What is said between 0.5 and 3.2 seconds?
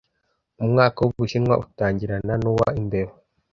Umwaka wUbushinwa utangirana nuwa Imbeba